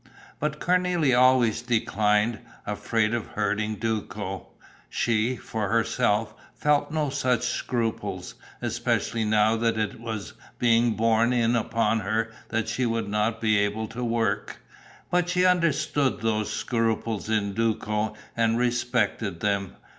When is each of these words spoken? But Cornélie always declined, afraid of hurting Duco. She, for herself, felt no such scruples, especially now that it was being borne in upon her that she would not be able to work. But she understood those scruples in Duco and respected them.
But 0.39 0.59
Cornélie 0.59 1.15
always 1.15 1.61
declined, 1.61 2.39
afraid 2.65 3.13
of 3.13 3.27
hurting 3.27 3.75
Duco. 3.75 4.47
She, 4.89 5.35
for 5.35 5.69
herself, 5.69 6.33
felt 6.55 6.89
no 6.89 7.11
such 7.11 7.43
scruples, 7.43 8.33
especially 8.63 9.25
now 9.25 9.55
that 9.57 9.77
it 9.77 9.99
was 9.99 10.33
being 10.57 10.95
borne 10.95 11.33
in 11.33 11.55
upon 11.55 11.99
her 11.99 12.31
that 12.49 12.67
she 12.67 12.83
would 12.87 13.09
not 13.09 13.39
be 13.41 13.59
able 13.59 13.85
to 13.89 14.03
work. 14.03 14.57
But 15.11 15.29
she 15.29 15.45
understood 15.45 16.21
those 16.21 16.51
scruples 16.51 17.29
in 17.29 17.53
Duco 17.53 18.15
and 18.35 18.57
respected 18.57 19.39
them. 19.41 19.75